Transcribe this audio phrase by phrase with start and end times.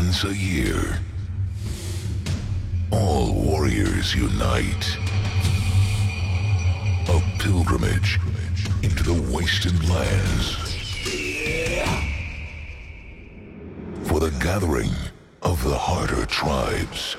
[0.00, 1.00] once a year.
[2.90, 4.86] All warriors unite.
[7.08, 8.20] A pilgrimage
[8.82, 10.48] into the wasted lands.
[14.06, 14.94] For the gathering
[15.40, 17.16] of the harder tribes.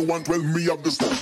[0.00, 0.24] You want?
[0.24, 1.19] tell me of the stuff.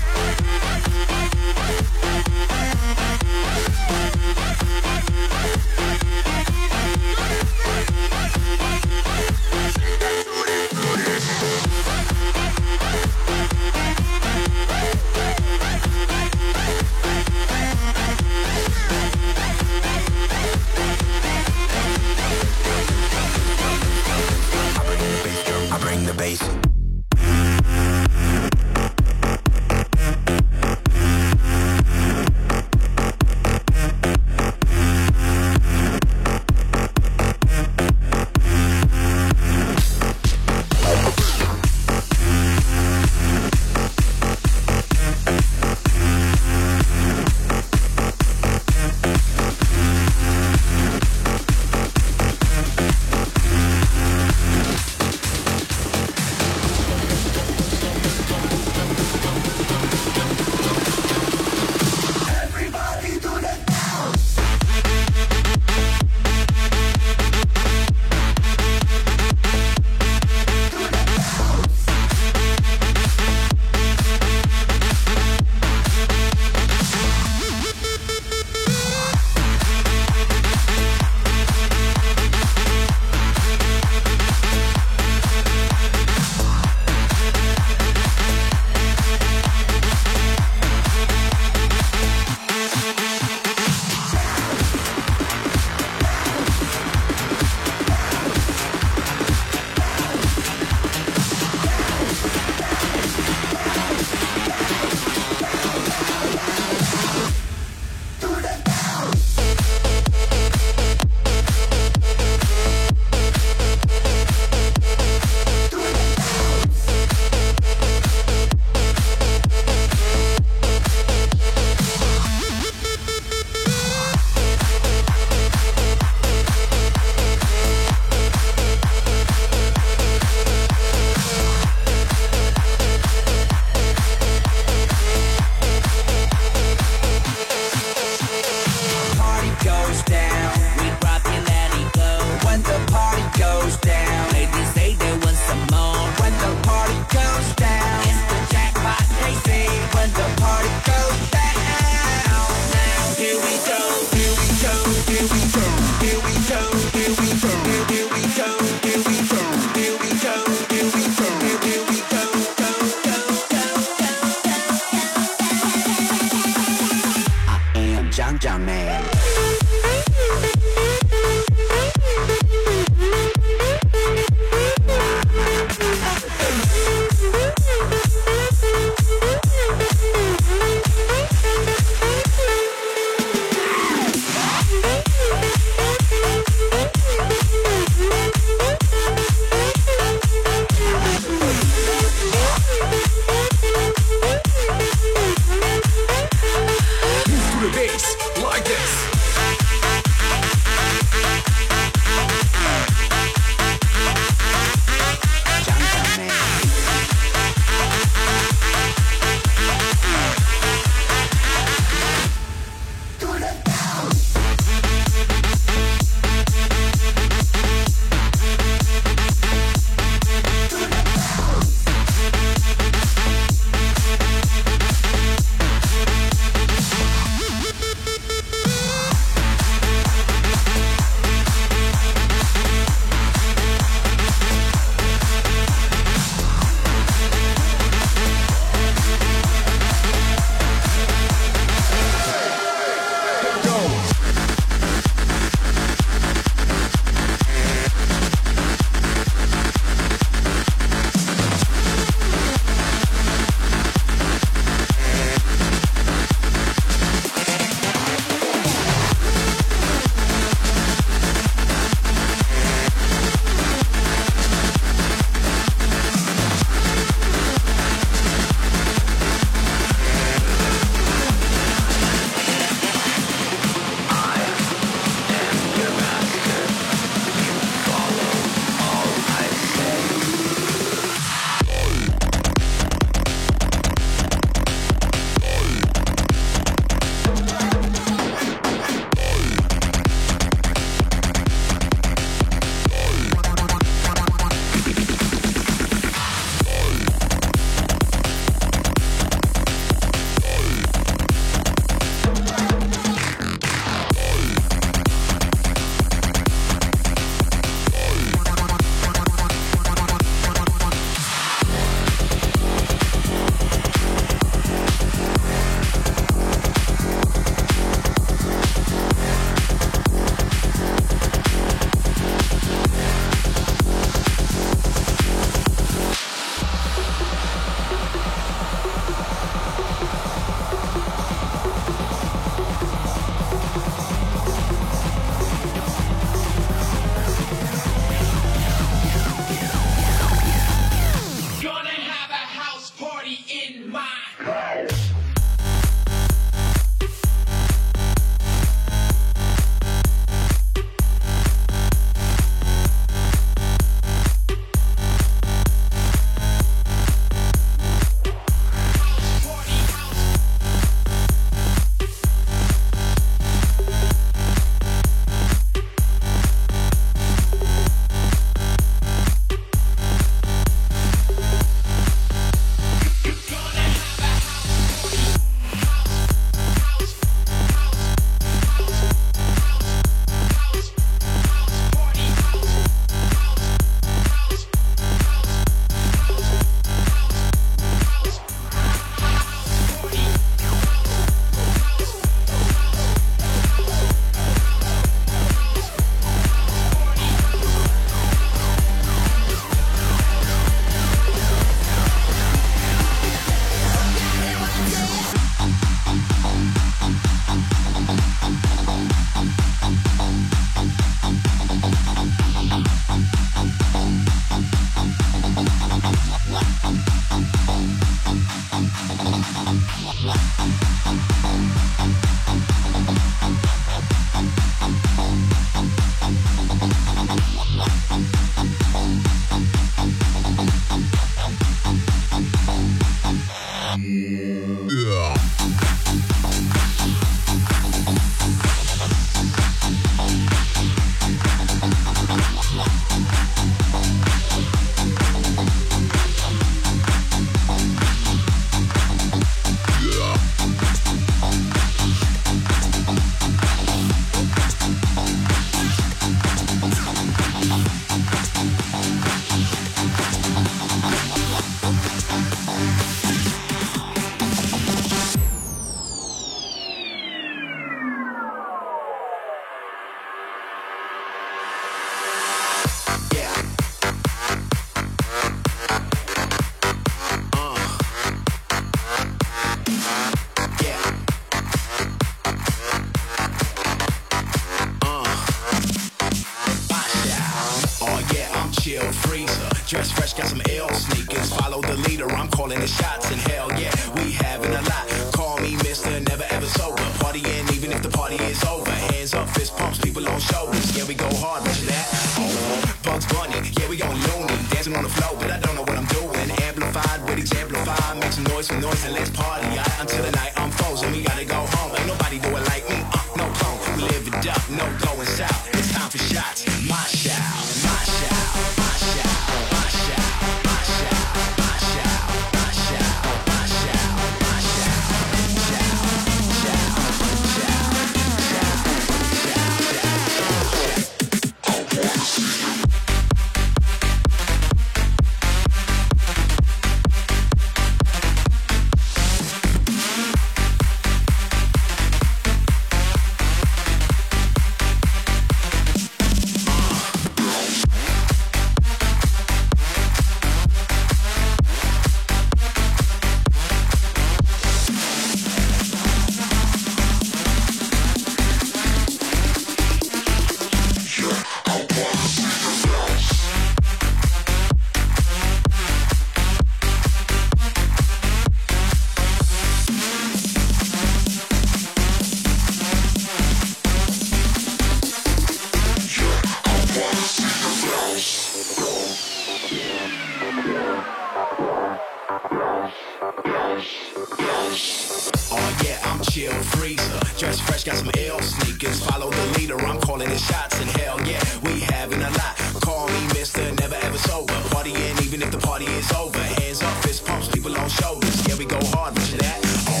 [584.26, 587.20] Oh yeah, I'm chill freezer.
[587.36, 589.04] Dress fresh, got some L sneakers.
[589.04, 590.80] Follow the leader, I'm calling the shots.
[590.80, 592.56] And hell yeah, we having a lot.
[592.80, 593.60] Call me Mr.
[593.80, 594.54] Never Ever Sober.
[594.72, 596.38] Partying even if the party is over.
[596.38, 598.48] Hands up, fist pumps, people on shoulders.
[598.48, 599.60] Yeah, we go hard, Roger that.
[599.92, 600.00] Oh,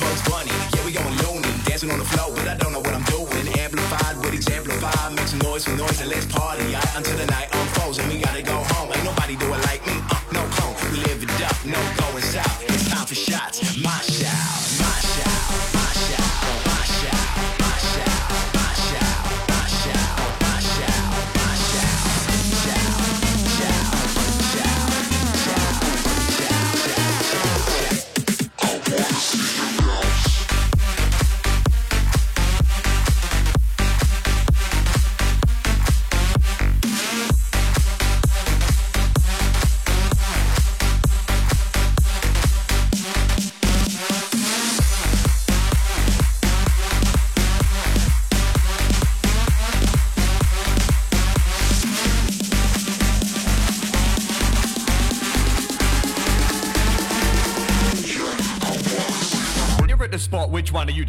[0.00, 1.54] Bugs Bunny, yeah, we going loony.
[1.64, 3.46] Dancing on the floor, but I don't know what I'm doing.
[3.58, 5.14] Amplified with exemplified.
[5.14, 6.64] Make some noise for noise and let's party.
[6.70, 8.79] Yeah, until the night unfolds and we gotta go home.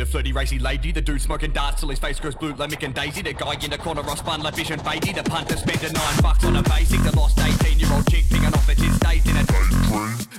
[0.02, 2.84] The flirty, racy lady, the dude smoking darts till his face goes blue like Mick
[2.84, 5.84] and Daisy, the guy in the corner Ross bun like and Beatty, the punter spent
[5.84, 8.80] a nine bucks on a basic, the lost 18 year old chick picking off at
[8.80, 9.46] his stage in a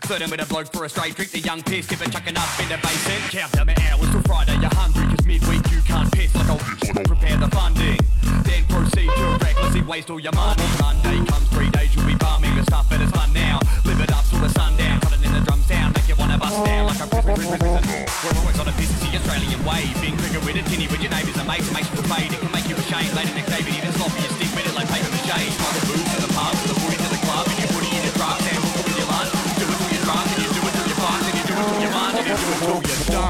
[0.03, 2.69] Flirting with a bloke for a straight drink, the young piss skipper chucking up in
[2.71, 3.23] the basin.
[3.31, 6.35] Count down the hours till Friday, you're hungry, cause midweek you can't piss.
[6.35, 7.99] Like I'll prepare the funding.
[8.43, 9.42] Then proceed to
[9.87, 10.63] waste all your money.
[10.81, 13.59] Monday comes three days, you'll be bumming the stuff, but it's fun now.
[13.85, 16.57] Live it up till the sundown, cutting in the drum sound, make you wanna bust
[16.65, 18.07] down like a prison, prison, prison.
[18.23, 19.91] We're always on a business, the Australian way.
[20.01, 22.33] Being trigger with a tinny with your neighbours and mates, makes you fade.
[22.33, 23.13] It can make you ashamed.
[23.17, 25.51] Later next day, but even sloppy, you stick with it like paper mache.
[25.57, 27.93] From the booze to the pub, the booty to the club, and you put it
[27.93, 29.33] in your truck, and with your lunch.
[29.59, 31.55] Do it till you're drunk, and you do it till you're fucked, and you do
[31.59, 33.22] it till you're and you do it till you're done.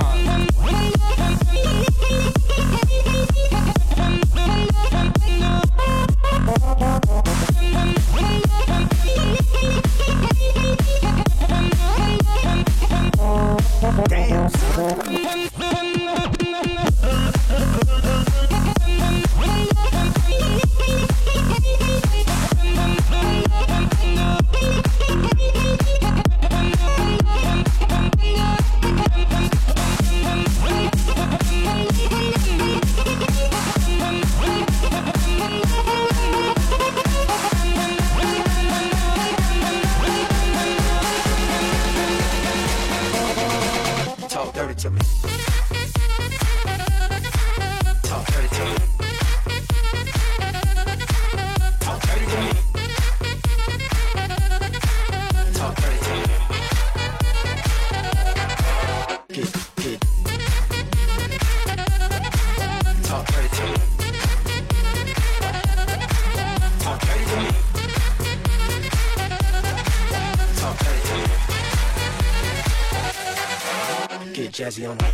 [74.72, 75.11] Graziano.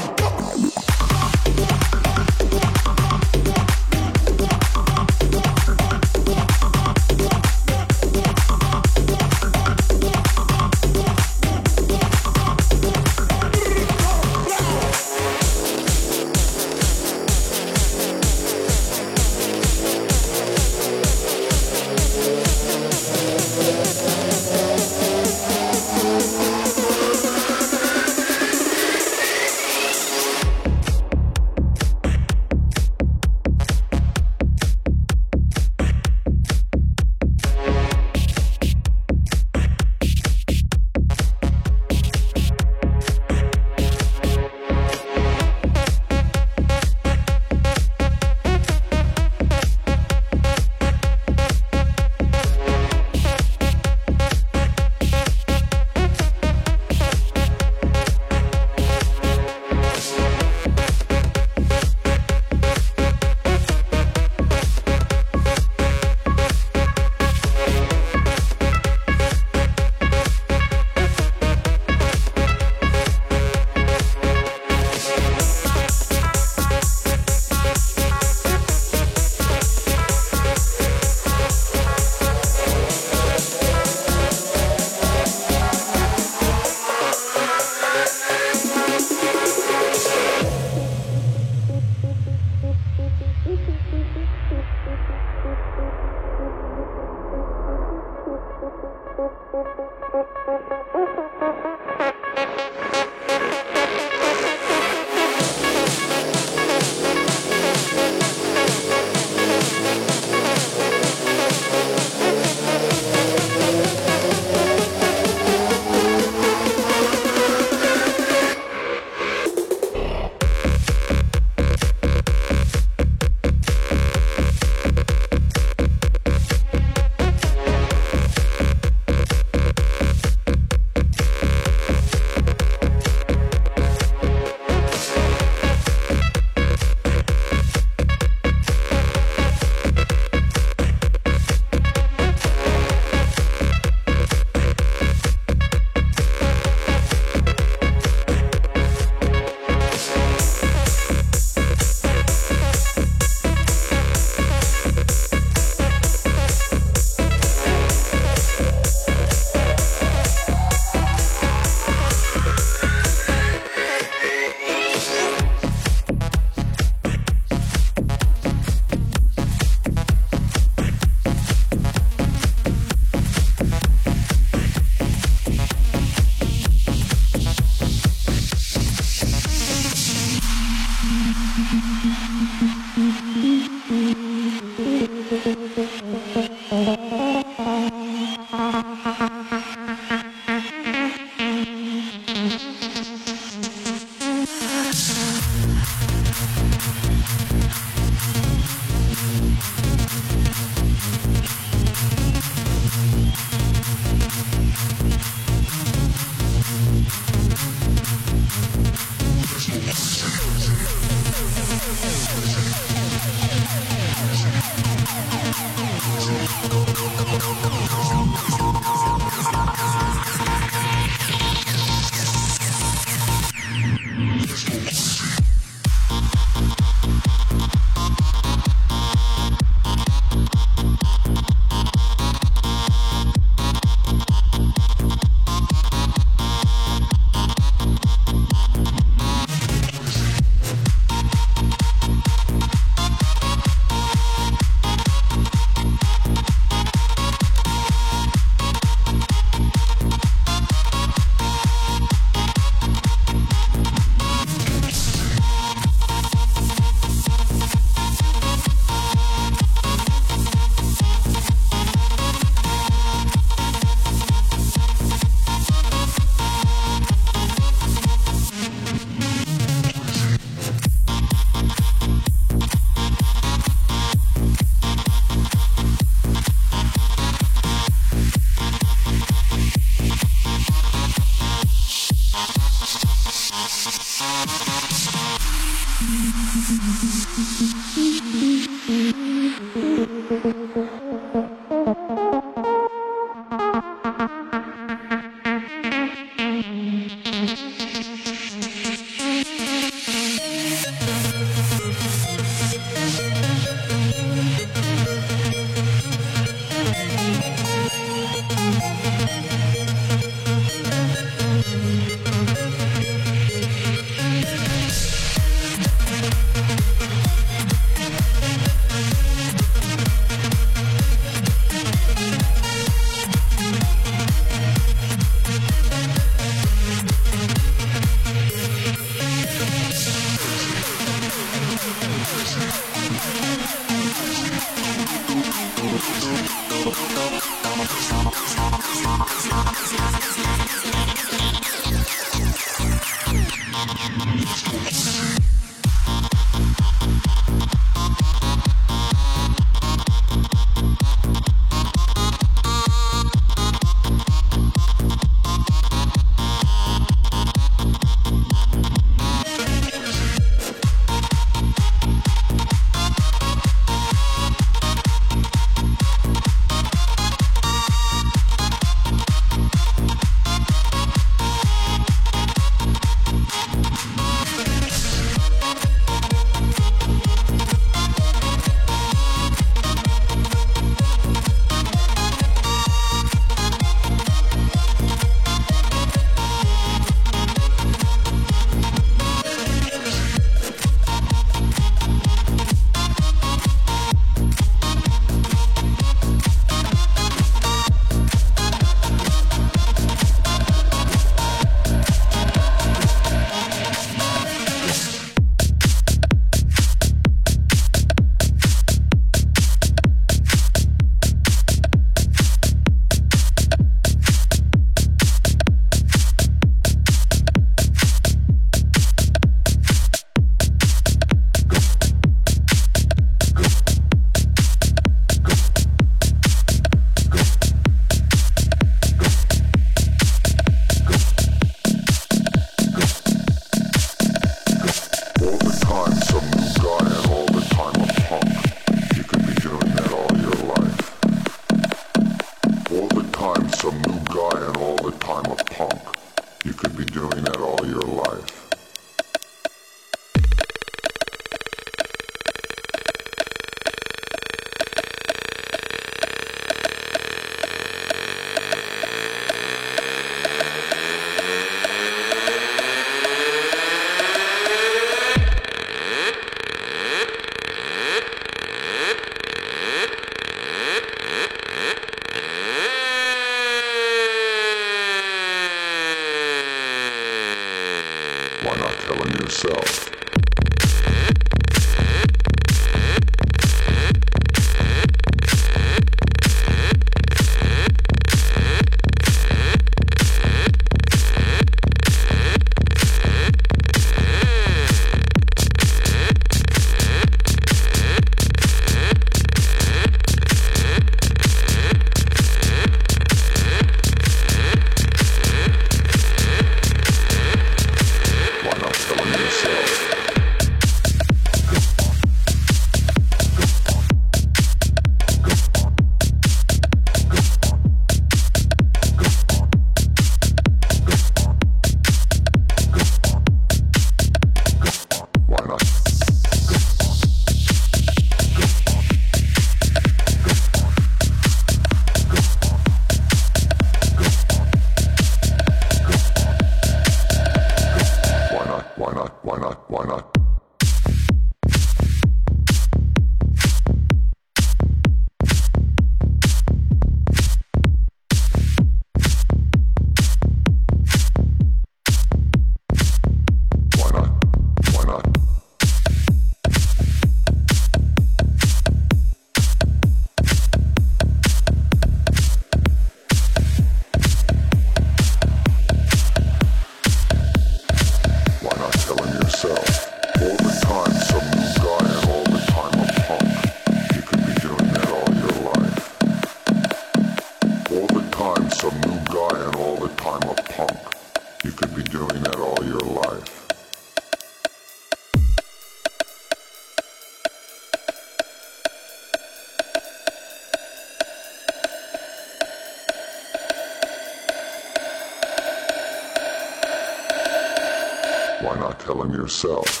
[599.41, 600.00] Yourself.